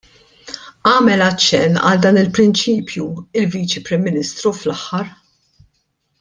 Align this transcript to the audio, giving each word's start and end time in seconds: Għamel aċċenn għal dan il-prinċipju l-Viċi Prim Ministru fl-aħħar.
Għamel 0.91 1.23
aċċenn 1.25 1.77
għal 1.89 2.01
dan 2.05 2.17
il-prinċipju 2.21 3.05
l-Viċi 3.43 3.85
Prim 3.91 4.09
Ministru 4.09 4.55
fl-aħħar. 4.63 5.15